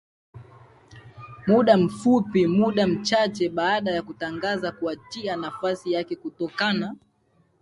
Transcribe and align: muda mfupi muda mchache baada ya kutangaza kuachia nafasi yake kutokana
muda 1.47 1.77
mfupi 1.77 2.47
muda 2.47 2.87
mchache 2.87 3.49
baada 3.49 3.91
ya 3.91 4.01
kutangaza 4.01 4.71
kuachia 4.71 5.35
nafasi 5.35 5.91
yake 5.91 6.15
kutokana 6.15 6.95